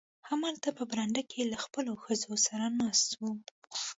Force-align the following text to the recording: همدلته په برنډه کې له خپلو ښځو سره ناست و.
همدلته 0.29 0.69
په 0.77 0.83
برنډه 0.89 1.21
کې 1.31 1.41
له 1.51 1.57
خپلو 1.65 1.91
ښځو 2.03 2.33
سره 2.45 2.65
ناست 2.81 3.09
و. 3.19 3.21